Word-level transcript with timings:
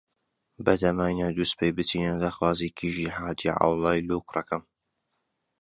بەتاماینە 0.65 1.27
دووسبەی 1.35 1.75
بچینە 1.77 2.13
داخوازی 2.23 2.73
کیژی 2.77 3.13
حاجی 3.17 3.55
عەوڵای 3.59 4.05
لۆ 4.07 4.17
کوڕەکەم. 4.25 4.63